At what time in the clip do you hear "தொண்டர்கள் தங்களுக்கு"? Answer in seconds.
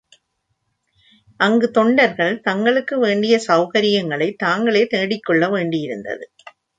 1.71-2.99